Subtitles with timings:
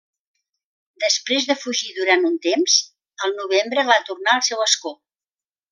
[1.03, 2.79] Després de fugir durant un temps,
[3.27, 4.97] el novembre va tornar al seu escó.